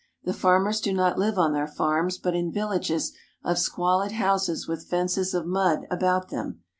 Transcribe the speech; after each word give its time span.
The 0.23 0.33
farmers 0.33 0.81
do 0.81 0.91
not 0.91 1.19
live 1.19 1.37
on 1.37 1.53
their 1.53 1.67
farms 1.67 2.17
but 2.17 2.33
in 2.33 2.51
villages 2.51 3.13
of 3.43 3.59
squalid 3.59 4.13
houses 4.13 4.67
with 4.67 4.87
fences 4.89 5.35
of 5.35 5.45
mud 5.45 5.85
about 5.91 6.29
them. 6.29 6.63